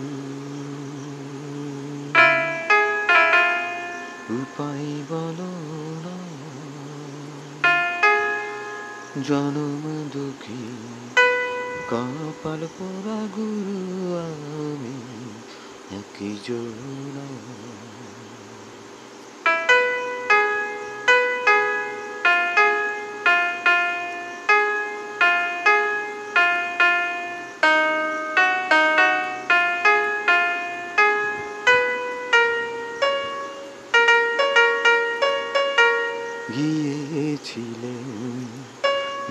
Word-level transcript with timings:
উপায় 4.34 4.88
বলো 5.08 5.52
জনম 9.22 10.08
দুঃখী 10.12 10.62
কপাল 11.90 12.66
পোড়া 12.78 13.26
গুরু 13.36 13.80
আমি 14.18 14.96
একই 15.96 16.38
জোড়া 16.44 17.26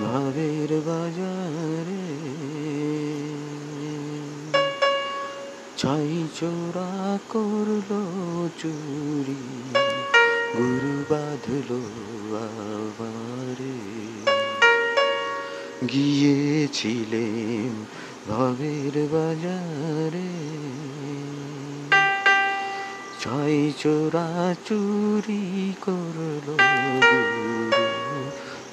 ভাবের 0.02 0.70
বাজারে 0.86 2.06
ছাই 5.76 6.28
চোরা 6.40 7.18
করল 7.28 7.90
চুরি, 8.58 9.42
গুরু 10.56 10.94
বাঁধলো 11.10 11.80
আবারে। 12.36 13.78
গিয়েছিলেন 15.88 17.72
ভবের 18.28 18.94
বাজারে, 19.12 20.30
ছাই 23.20 23.72
চোরা 23.78 24.54
চুরি 24.68 25.74
করল 25.80 26.48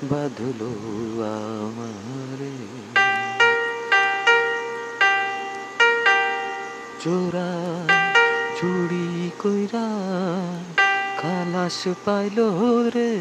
বাঁধলো 0.04 0.72
আমারে। 1.24 2.56
চোরা 7.00 7.52
চুরি 8.58 9.32
কইরা 9.40 9.88
খালাস 11.22 11.88
পাইল 12.06 12.40
রে। 12.96 13.12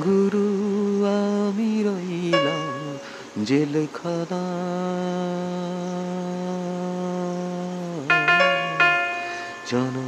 গুরু 0.00 0.48
আমি 1.06 1.82
রইলাম 1.82 2.98
জেলখানা। 3.44 4.42
জনম 9.66 9.99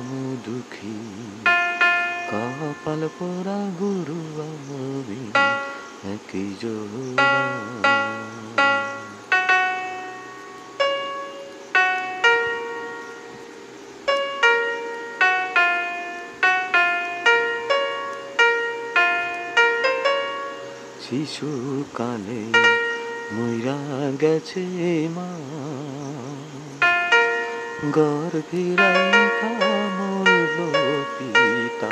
শিশু 21.05 21.85
কালে 21.95 22.43
মইরা 23.33 23.79
গেছে 24.21 24.65
মা। 25.15 25.31
গর্ভীরাই 27.91 29.13
মরল 29.99 30.59
পিতা 31.17 31.91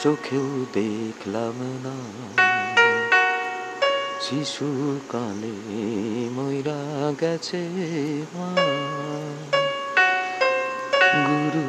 চোখেও 0.00 0.66
দেখলাম 0.72 1.58
না। 1.84 1.96
শিশু 4.24 4.68
কালে 5.08 5.54
মইরা 6.36 6.80
গেছে 7.20 7.62
মা 8.34 8.50
গুরু 11.26 11.66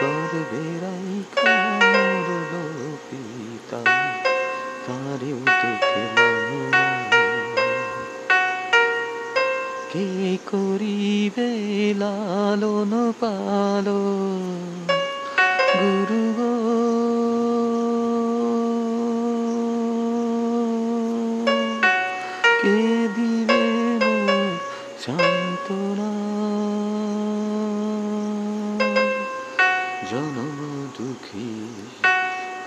গর্ভীরাই 0.00 1.10
মরল 1.44 2.52
পিতা 3.08 3.80
তারেও 4.86 5.40
দেখলাম। 5.60 6.34
কে 9.92 10.08
করিবে 10.50 11.50
লালন 11.98 12.92
পালো 13.20 14.02
কে 22.64 22.78
দিবে 23.16 23.64
জনম 30.10 30.58
দুঃখী 30.98 31.48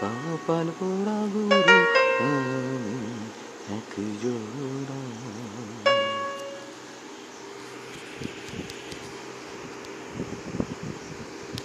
কপাল 0.02 0.68
পোড়া 0.80 1.20
গুরু 1.34 1.78
আমি 2.24 2.98
এক 3.72 3.92
জোড়া 4.22 5.02